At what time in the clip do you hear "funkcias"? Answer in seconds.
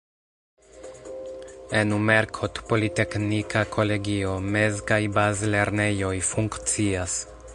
6.33-7.23